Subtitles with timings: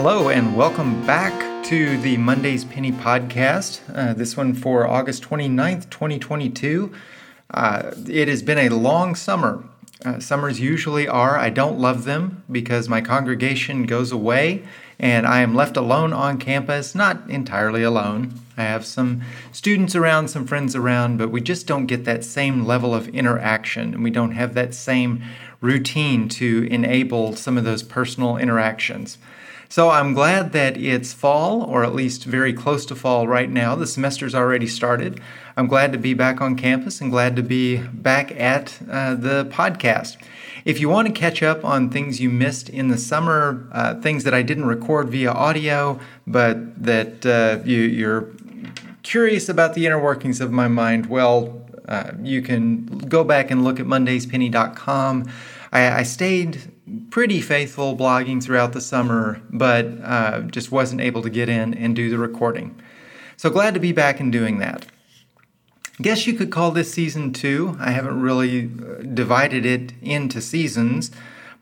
[0.00, 3.80] Hello, and welcome back to the Monday's Penny podcast.
[3.92, 6.92] Uh, this one for August 29th, 2022.
[7.50, 9.64] Uh, it has been a long summer.
[10.04, 11.36] Uh, summers usually are.
[11.36, 14.62] I don't love them because my congregation goes away
[15.00, 18.34] and I am left alone on campus, not entirely alone.
[18.56, 22.64] I have some students around, some friends around, but we just don't get that same
[22.64, 25.24] level of interaction and we don't have that same
[25.60, 29.18] routine to enable some of those personal interactions.
[29.70, 33.74] So I'm glad that it's fall, or at least very close to fall right now.
[33.74, 35.20] The semester's already started.
[35.58, 39.44] I'm glad to be back on campus and glad to be back at uh, the
[39.44, 40.16] podcast.
[40.64, 44.24] If you want to catch up on things you missed in the summer, uh, things
[44.24, 48.30] that I didn't record via audio, but that uh, you, you're
[49.02, 53.64] curious about the inner workings of my mind, well, uh, you can go back and
[53.64, 55.30] look at mondayspenny.com.
[55.72, 56.72] I, I stayed
[57.10, 61.94] pretty faithful blogging throughout the summer, but uh, just wasn't able to get in and
[61.94, 62.80] do the recording.
[63.36, 64.86] So glad to be back and doing that.
[66.00, 67.76] Guess you could call this season two.
[67.80, 71.10] I haven't really uh, divided it into seasons,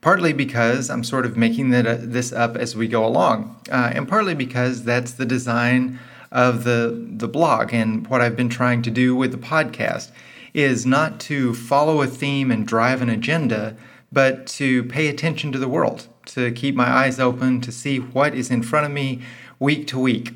[0.01, 4.07] partly because I'm sort of making uh, this up as we go along, uh, and
[4.07, 5.99] partly because that's the design
[6.31, 10.11] of the, the blog and what I've been trying to do with the podcast
[10.53, 13.77] is not to follow a theme and drive an agenda,
[14.17, 18.35] but to pay attention to the world, to keep my eyes open, to see what
[18.35, 19.21] is in front of me
[19.59, 20.33] week to week.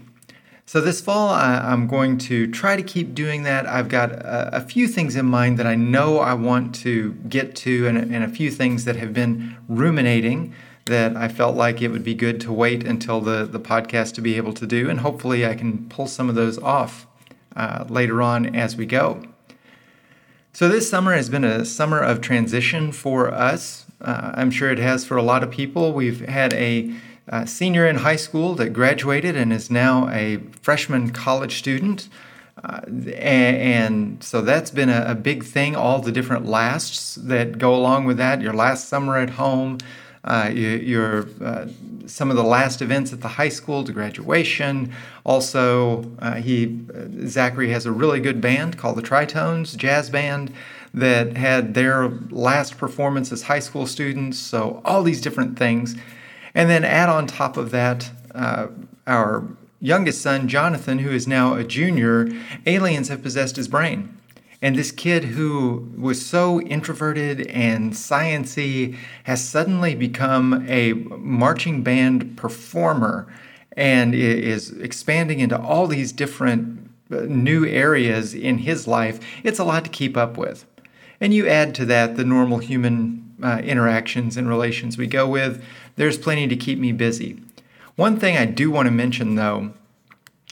[0.67, 3.67] So, this fall, I, am going to try to keep doing that.
[3.67, 7.87] I've got a, few things in mind that I know I want to get to,
[7.87, 12.05] and, and, a few things that have been ruminating that I felt like it would
[12.05, 14.91] be good to wait until the, the podcast to be able to do.
[14.91, 17.07] And hopefully, I can pull some of those off
[17.57, 19.23] uh, later on as we go.
[20.53, 23.87] So, this summer has been a summer of transition for us.
[24.01, 25.93] Uh, I'm sure it has for a lot of people.
[25.93, 26.93] We've had a
[27.29, 32.09] uh, senior in high school that graduated and is now a freshman college student.
[32.65, 37.57] Uh, and, and, so that's been a, a, big thing, all the different lasts that
[37.57, 38.43] go along with that.
[38.43, 39.79] Your last summer at home,
[40.25, 41.67] uh, your uh,
[42.07, 44.93] some of the last events at the high school to graduation.
[45.25, 46.81] Also, uh, he
[47.27, 50.53] Zachary has a really good band called the Tritones Jazz Band
[50.93, 54.39] that had their last performance as high school students.
[54.39, 55.97] So all these different things,
[56.55, 58.69] and then add on top of that uh,
[59.07, 59.45] our
[59.81, 62.29] youngest son Jonathan, who is now a junior.
[62.67, 64.20] Aliens have possessed his brain.
[64.63, 72.37] And this kid who was so introverted and sciency has suddenly become a marching band
[72.37, 73.27] performer
[73.77, 79.19] and is expanding into all these different uh, new areas in his life.
[79.43, 80.67] It's a lot to keep up with.
[81.21, 85.65] And you add to that the normal human uh, interactions and relations we go with.
[85.97, 87.41] There's plenty to keep me busy.
[87.97, 89.73] One thing I do want to mention though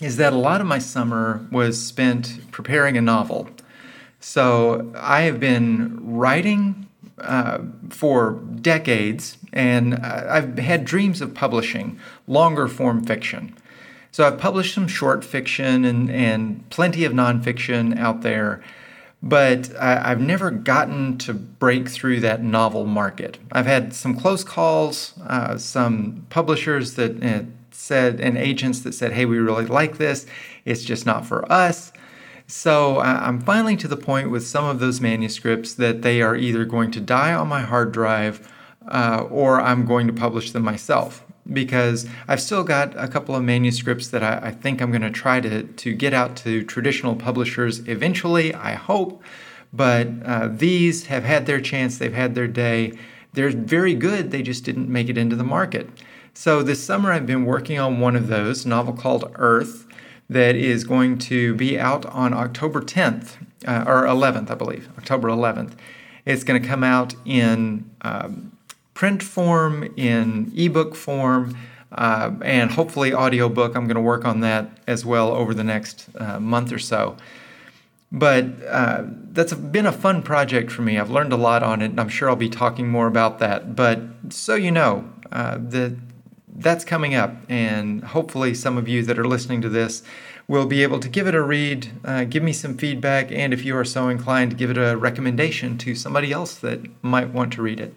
[0.01, 3.49] is that a lot of my summer was spent preparing a novel.
[4.21, 7.59] So I have been writing uh,
[7.91, 13.55] for decades, and I've had dreams of publishing longer form fiction.
[14.11, 18.63] So I've published some short fiction and, and plenty of nonfiction out there,
[19.23, 23.39] but I, have never gotten to break through that novel market.
[23.53, 29.13] I've had some close calls, uh, some publishers that uh, said, and agents that said,
[29.13, 30.27] hey, we really like this,
[30.65, 31.93] it's just not for us.
[32.51, 36.65] So I'm finally to the point with some of those manuscripts that they are either
[36.65, 38.51] going to die on my hard drive
[38.89, 43.45] uh, or I'm going to publish them myself because I've still got a couple of
[43.45, 47.17] manuscripts that I, I think I'm going to try to, to get out to traditional
[47.17, 49.23] publishers eventually, I hope.
[49.71, 52.99] But uh, these have had their chance, they've had their day.
[53.35, 55.91] They're very good, they just didn't make it into the market.
[56.33, 59.87] So this summer I've been working on one of those, novel called Earth
[60.29, 65.29] that is going to be out on October 10th, uh, or 11th, I believe, October
[65.29, 65.73] 11th.
[66.25, 68.53] It's going to come out in um,
[68.93, 71.57] print form, in ebook form,
[71.93, 73.75] uh, and hopefully audiobook.
[73.75, 77.17] I'm going to work on that as well over the next uh, month or so.
[78.11, 80.99] But uh, that's been a fun project for me.
[80.99, 83.77] I've learned a lot on it, and I'm sure I'll be talking more about that.
[83.77, 84.01] But
[84.31, 85.97] so you know, uh, the
[86.59, 90.03] that's coming up, and hopefully, some of you that are listening to this
[90.49, 93.65] will be able to give it a read, uh, give me some feedback, and if
[93.65, 97.63] you are so inclined, give it a recommendation to somebody else that might want to
[97.63, 97.95] read it.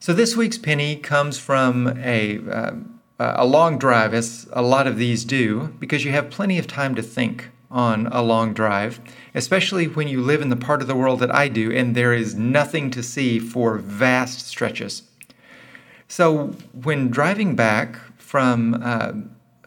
[0.00, 2.72] So, this week's penny comes from a, uh,
[3.18, 6.94] a long drive, as a lot of these do, because you have plenty of time
[6.96, 9.00] to think on a long drive,
[9.34, 12.12] especially when you live in the part of the world that I do and there
[12.12, 15.02] is nothing to see for vast stretches.
[16.12, 19.12] So, when driving back from uh,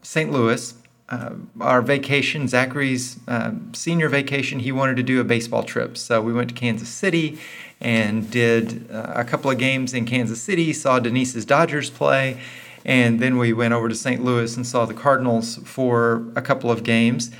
[0.03, 0.31] St.
[0.31, 0.75] Louis,
[1.09, 5.97] uh, our vacation, Zachary's uh, senior vacation, he wanted to do a baseball trip.
[5.97, 7.39] So we went to Kansas City
[7.81, 12.39] and did uh, a couple of games in Kansas City, saw Denise's Dodgers play,
[12.85, 14.23] and then we went over to St.
[14.23, 17.31] Louis and saw the Cardinals for a couple of games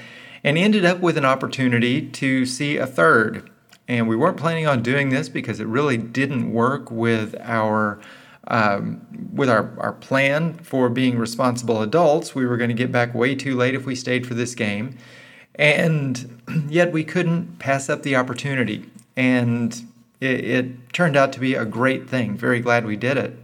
[0.43, 3.51] and ended up with an opportunity to see a third.
[3.87, 7.99] And we weren't planning on doing this because it really didn't work with our
[8.47, 12.35] um, with our, our plan for being responsible adults.
[12.35, 14.97] We were going to get back way too late if we stayed for this game.
[15.55, 18.89] And yet we couldn't pass up the opportunity.
[19.15, 19.83] And
[20.19, 22.35] it, it turned out to be a great thing.
[22.35, 23.37] Very glad we did it.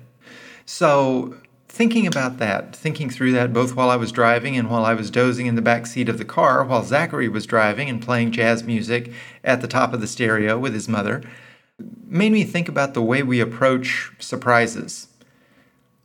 [0.65, 1.35] So
[1.67, 5.09] thinking about that, thinking through that both while I was driving and while I was
[5.09, 8.63] dozing in the back seat of the car while Zachary was driving and playing jazz
[8.63, 9.11] music
[9.43, 11.23] at the top of the stereo with his mother,
[12.07, 15.07] made me think about the way we approach surprises.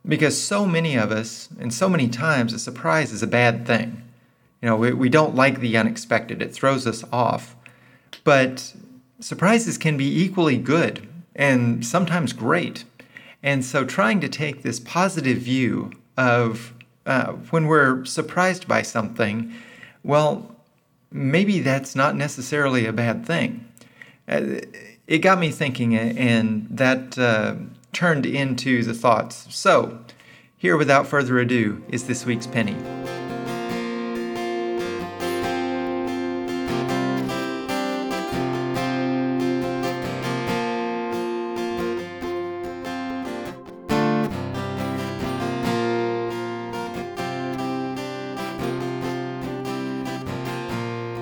[0.06, 4.02] Because so many of us, and so many times, a surprise is a bad thing.
[4.62, 7.56] You know, we, we don't like the unexpected, it throws us off.
[8.25, 8.75] But
[9.20, 12.84] surprises can be equally good and sometimes great.
[13.43, 16.72] And so, trying to take this positive view of
[17.05, 19.52] uh, when we're surprised by something,
[20.02, 20.56] well,
[21.12, 23.64] maybe that's not necessarily a bad thing.
[24.29, 24.61] Uh,
[25.06, 27.55] it got me thinking, and that uh,
[27.93, 29.47] turned into the thoughts.
[29.55, 30.00] So,
[30.56, 32.76] here, without further ado, is this week's penny.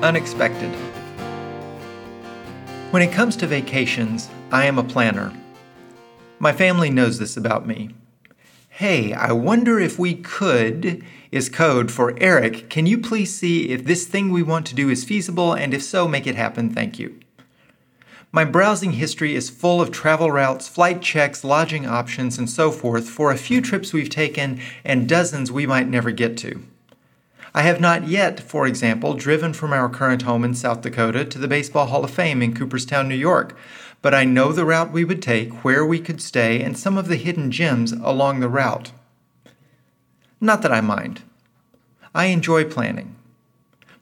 [0.03, 0.84] Unexpected.
[2.95, 5.33] When it comes to vacations, I am a planner.
[6.39, 7.91] My family knows this about me.
[8.69, 11.03] Hey, I wonder if we could
[11.33, 12.71] is code for Eric.
[12.71, 15.83] Can you please see if this thing we want to do is feasible, and if
[15.83, 16.71] so, make it happen?
[16.73, 17.19] Thank you.
[18.31, 23.09] My browsing history is full of travel routes, flight checks, lodging options, and so forth
[23.09, 26.63] for a few trips we've taken and dozens we might never get to.
[27.57, 31.39] I have not yet, for example, driven from our current home in South Dakota to
[31.39, 33.57] the Baseball Hall of Fame in Cooperstown, New York,
[34.03, 37.07] but I know the route we would take, where we could stay, and some of
[37.07, 38.91] the hidden gems along the route.
[40.41, 41.23] Not that I mind.
[42.13, 43.15] I enjoy planning.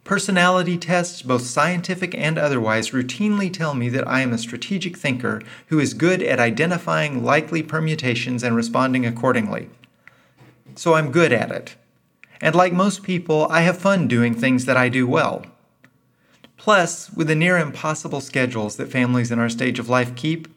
[0.02, 5.43] Personality tests, both scientific and otherwise, routinely tell me that I am a strategic thinker
[5.66, 9.69] who is good at identifying likely permutations and responding accordingly.
[10.75, 11.76] So I'm good at it
[12.42, 15.46] and like most people, I have fun doing things that I do well.
[16.56, 20.48] Plus, with the near impossible schedules that families in our stage of life keep,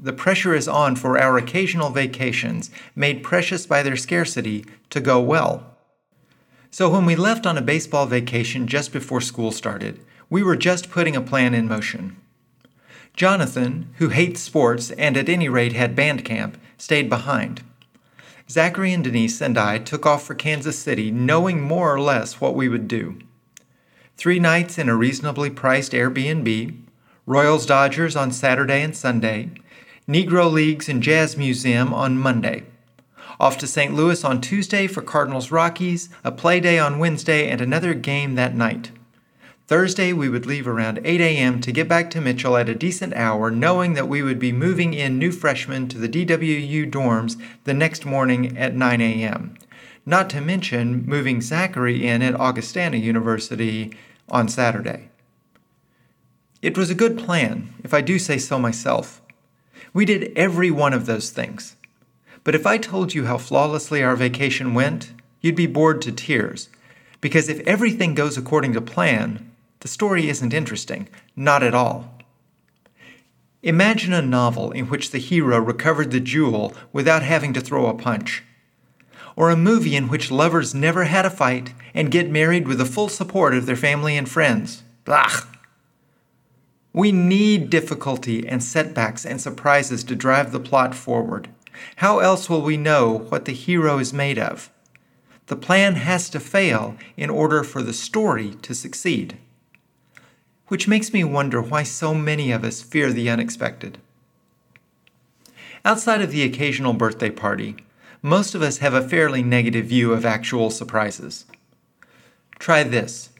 [0.00, 5.20] the pressure is on for our occasional vacations, made precious by their scarcity, to go
[5.20, 5.76] well.
[6.70, 10.00] So, when we left on a baseball vacation just before school started,
[10.30, 12.16] we were just putting a plan in motion.
[13.14, 17.62] Jonathan, who hates sports and at any rate had band camp, stayed behind.
[18.50, 22.54] Zachary and Denise and I took off for Kansas City knowing more or less what
[22.54, 23.18] we would do.
[24.16, 26.78] Three nights in a reasonably priced Airbnb,
[27.26, 29.50] Royals Dodgers on Saturday and Sunday,
[30.06, 32.64] Negro Leagues and Jazz Museum on Monday.
[33.40, 33.94] Off to St.
[33.94, 38.54] Louis on Tuesday for Cardinals Rockies, a play day on Wednesday, and another game that
[38.54, 38.90] night.
[39.66, 41.62] Thursday, we would leave around 8 a.m.
[41.62, 44.92] to get back to Mitchell at a decent hour, knowing that we would be moving
[44.92, 49.56] in new freshmen to the DWU dorms the next morning at 9 a.m.
[50.04, 53.96] Not to mention moving Zachary in at Augustana University
[54.28, 55.08] on Saturday.
[56.60, 59.22] It was a good plan, if I do say so myself.
[59.94, 61.76] We did every one of those things.
[62.42, 66.68] But if I told you how flawlessly our vacation went, you'd be bored to tears.
[67.22, 69.52] Because if everything goes according to plan,
[69.84, 72.16] the story isn't interesting, not at all.
[73.62, 77.92] Imagine a novel in which the hero recovered the jewel without having to throw a
[77.92, 78.42] punch.
[79.36, 82.86] Or a movie in which lovers never had a fight and get married with the
[82.86, 84.82] full support of their family and friends.
[85.04, 85.40] Blah!
[86.94, 91.50] We need difficulty and setbacks and surprises to drive the plot forward.
[91.96, 94.70] How else will we know what the hero is made of?
[95.48, 99.36] The plan has to fail in order for the story to succeed
[100.74, 103.96] which makes me wonder why so many of us fear the unexpected.
[105.84, 107.76] Outside of the occasional birthday party,
[108.22, 111.44] most of us have a fairly negative view of actual surprises.
[112.58, 113.30] Try this.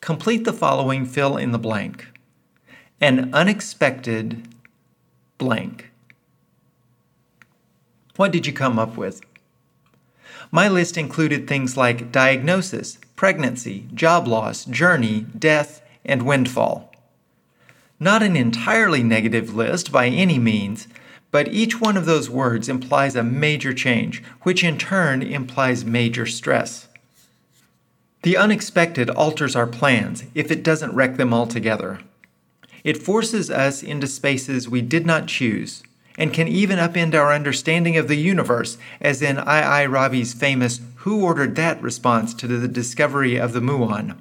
[0.00, 2.08] Complete the following fill in the blank.
[3.00, 4.48] An unexpected
[5.38, 5.92] blank.
[8.16, 9.20] What did you come up with?
[10.50, 16.92] My list included things like diagnosis, pregnancy, job loss, journey, death, and windfall.
[17.98, 20.88] Not an entirely negative list by any means,
[21.30, 26.26] but each one of those words implies a major change, which in turn implies major
[26.26, 26.88] stress.
[28.22, 32.00] The unexpected alters our plans if it doesn't wreck them altogether.
[32.84, 35.82] It forces us into spaces we did not choose
[36.18, 39.82] and can even upend our understanding of the universe, as in I.
[39.82, 39.82] I.
[39.84, 44.18] Rabi's famous Who Ordered That response to the discovery of the muon.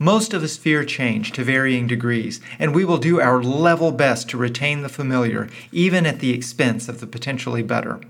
[0.00, 4.28] Most of us fear change to varying degrees, and we will do our level best
[4.30, 8.00] to retain the familiar, even at the expense of the potentially better.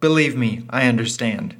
[0.00, 1.54] Believe me, I understand.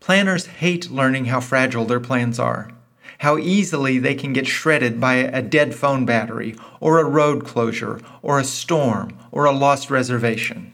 [0.00, 2.70] Planners hate learning how fragile their plans are
[3.18, 8.00] how easily they can get shredded by a dead phone battery, or a road closure,
[8.22, 10.72] or a storm, or a lost reservation.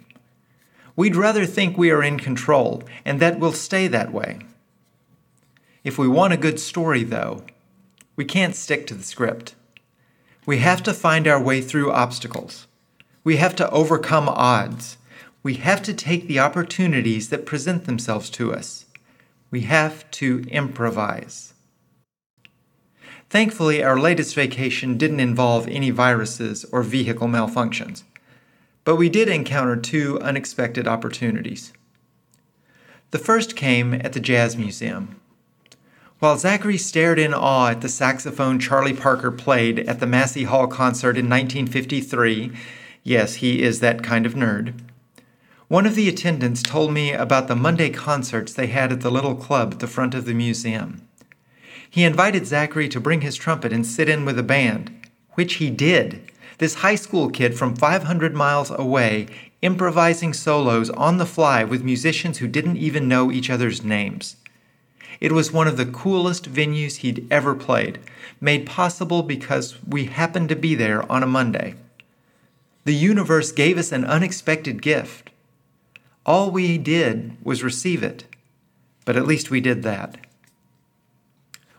[0.97, 4.41] We'd rather think we are in control, and that we'll stay that way.
[5.83, 7.43] If we want a good story, though,
[8.15, 9.55] we can't stick to the script.
[10.45, 12.67] We have to find our way through obstacles.
[13.25, 14.99] We have to overcome odds.
[15.43, 18.85] We have to take the opportunities that present themselves to us.
[19.51, 21.55] We have to improvise.
[23.31, 28.03] Thankfully, our latest vacation didn't involve any viruses or vehicle malfunctions,
[28.85, 31.73] but we did encounter two unexpected opportunities.
[33.13, 35.20] The first came at the Jazz Museum.
[36.21, 40.67] While Zachary stared in awe at the saxophone Charlie Parker played at the Massey Hall
[40.67, 42.53] concert in 1953,
[43.03, 44.75] yes, he is that kind of nerd,
[45.69, 49.35] one of the attendants told me about the Monday concerts they had at the little
[49.35, 51.09] club at the front of the museum.
[51.89, 54.93] He invited Zachary to bring his trumpet and sit in with the band,
[55.35, 56.31] which he did.
[56.59, 59.27] This high school kid from 500 miles away
[59.63, 64.37] improvising solos on the fly with musicians who didn't even know each other's names.
[65.21, 67.99] It was one of the coolest venues he'd ever played,
[68.41, 71.75] made possible because we happened to be there on a Monday.
[72.85, 75.31] The universe gave us an unexpected gift.
[76.25, 78.25] All we did was receive it,
[79.05, 80.19] but at least we did that.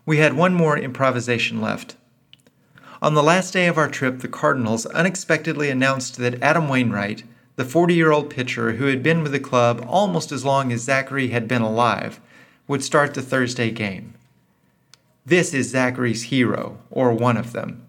[0.05, 1.95] We had one more improvisation left.
[3.01, 7.23] On the last day of our trip, the Cardinals unexpectedly announced that Adam Wainwright,
[7.55, 10.81] the 40 year old pitcher who had been with the club almost as long as
[10.81, 12.19] Zachary had been alive,
[12.71, 14.13] would start the Thursday game.
[15.25, 17.85] This is Zachary's hero, or one of them.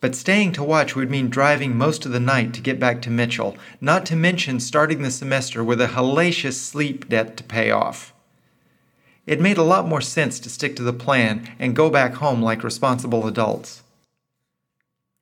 [0.00, 3.10] But staying to watch would mean driving most of the night to get back to
[3.10, 8.12] Mitchell, not to mention starting the semester with a hellacious sleep debt to pay off.
[9.24, 12.42] It made a lot more sense to stick to the plan and go back home
[12.42, 13.82] like responsible adults.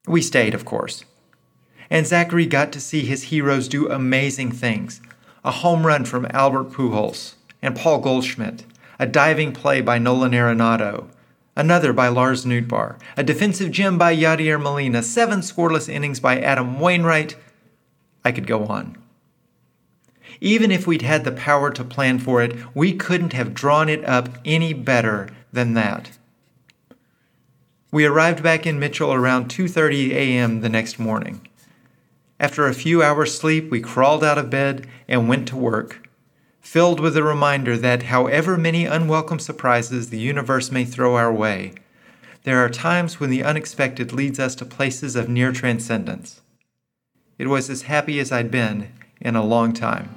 [0.08, 1.04] We stayed, of course.
[1.90, 5.00] And Zachary got to see his heroes do amazing things
[5.44, 8.64] a home run from Albert Pujols and Paul Goldschmidt,
[8.98, 11.08] a diving play by Nolan Arenado,
[11.56, 16.78] another by Lars Nootbaar, a defensive gem by Yadier Molina, seven scoreless innings by Adam
[16.78, 17.36] Wainwright.
[18.24, 18.96] I could go on.
[20.40, 24.04] Even if we'd had the power to plan for it, we couldn't have drawn it
[24.04, 26.16] up any better than that.
[27.90, 30.60] We arrived back in Mitchell around 2:30 a.m.
[30.60, 31.40] the next morning.
[32.38, 36.07] After a few hours sleep, we crawled out of bed and went to work,
[36.68, 41.72] filled with the reminder that however many unwelcome surprises the universe may throw our way,
[42.42, 46.42] there are times when the unexpected leads us to places of near transcendence.
[47.38, 50.14] It was as happy as I'd been in a long time.